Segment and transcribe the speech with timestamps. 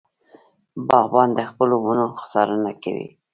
[0.87, 3.07] باغبان د خپلو ونو څارنه کوي.